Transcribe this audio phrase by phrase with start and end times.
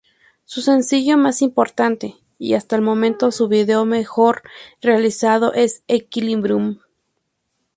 [0.45, 4.41] Su sencillo más importante, y hasta el momento su vídeo mejor
[4.81, 6.79] realizado, es "Equilibrium".